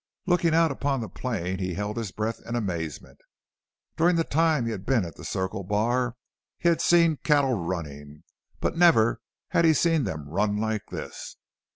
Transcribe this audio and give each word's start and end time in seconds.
Looking 0.25 0.55
out 0.55 0.71
upon 0.71 0.99
the 1.01 1.07
plain 1.07 1.59
he 1.59 1.75
held 1.75 1.95
his 1.95 2.09
breath 2.11 2.39
in 2.47 2.55
amazement. 2.55 3.19
During 3.97 4.15
the 4.15 4.23
time 4.23 4.65
he 4.65 4.71
had 4.71 4.83
been 4.83 5.05
at 5.05 5.15
the 5.15 5.23
Circle 5.23 5.63
Bar 5.63 6.15
he 6.57 6.69
had 6.69 6.81
seen 6.81 7.17
cattle 7.23 7.53
running, 7.53 8.23
but 8.59 8.75
never 8.75 9.21
had 9.49 9.63
he 9.63 9.75
seen 9.75 10.03
them 10.05 10.27
run 10.27 10.57
like 10.57 10.87
this. 10.87 11.37